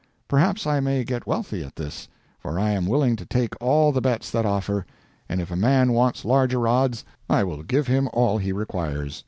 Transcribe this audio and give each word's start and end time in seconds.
Perhaps 0.27 0.65
I 0.65 0.79
may 0.79 1.03
get 1.03 1.27
wealthy 1.27 1.63
at 1.63 1.75
this, 1.75 2.07
for 2.39 2.57
I 2.59 2.71
am 2.71 2.87
willing 2.87 3.15
to 3.17 3.23
take 3.27 3.53
all 3.61 3.91
the 3.91 4.01
bets 4.01 4.31
that 4.31 4.47
offer; 4.47 4.83
and 5.29 5.39
if 5.39 5.51
a 5.51 5.55
man 5.55 5.93
wants 5.93 6.25
larger 6.25 6.67
odds, 6.67 7.05
I 7.29 7.43
will 7.43 7.61
give 7.61 7.85
him 7.85 8.09
all 8.11 8.39
he 8.39 8.51
requires. 8.51 9.19